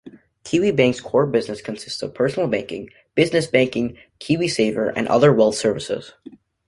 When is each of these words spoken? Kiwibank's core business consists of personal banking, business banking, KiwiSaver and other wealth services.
Kiwibank's 0.43 0.99
core 0.99 1.27
business 1.27 1.61
consists 1.61 2.01
of 2.01 2.15
personal 2.15 2.49
banking, 2.49 2.89
business 3.13 3.45
banking, 3.45 3.99
KiwiSaver 4.19 4.91
and 4.95 5.07
other 5.07 5.31
wealth 5.31 5.57
services. 5.57 6.13